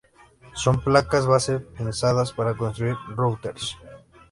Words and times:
Son 0.61 0.75
placas 0.87 1.27
base 1.33 1.55
pensadas 1.77 2.31
para 2.37 2.57
construir 2.57 2.95
routers. 3.15 3.65